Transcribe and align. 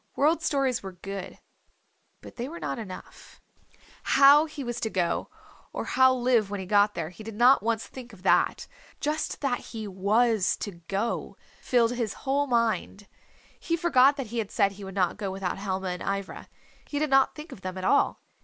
World 0.15 0.41
Stories 0.41 0.81
were 0.81 0.93
good. 0.93 1.37
But 2.21 2.35
they 2.37 2.49
were 2.49 2.59
not 2.59 2.79
enough. 2.79 3.39
How 4.01 4.45
he 4.45 4.63
was 4.63 4.79
to 4.79 4.89
go, 4.89 5.29
or 5.73 5.85
how 5.85 6.11
live 6.11 6.49
when 6.49 6.59
he 6.59 6.65
got 6.65 6.95
there 6.95 7.11
he 7.11 7.23
did 7.23 7.35
not 7.35 7.61
once 7.61 7.85
think 7.85 8.11
of 8.11 8.23
that. 8.23 8.65
Just 8.99 9.41
that 9.41 9.59
he 9.59 9.87
was 9.87 10.57
to 10.57 10.71
go 10.87 11.37
filled 11.61 11.91
his 11.91 12.15
whole 12.25 12.47
mind. 12.47 13.07
He 13.59 13.77
forgot 13.77 14.17
that 14.17 14.25
he 14.33 14.39
had 14.39 14.49
said 14.49 14.71
he 14.71 14.83
would 14.83 14.95
not 14.95 15.17
go 15.17 15.29
without 15.29 15.59
Helma 15.59 15.89
and 15.89 16.01
Ivra. 16.01 16.49
He 16.87 16.97
did 16.97 17.11
not 17.11 17.35
think 17.35 17.51
of 17.51 17.61
them 17.61 17.77
at 17.77 17.85
all. 17.85 18.21